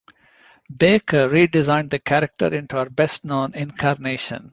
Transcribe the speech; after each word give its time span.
Baker 0.75 1.29
redesigned 1.29 1.91
the 1.91 1.99
character 1.99 2.51
into 2.51 2.75
her 2.77 2.89
best-known 2.89 3.53
incarnation. 3.53 4.49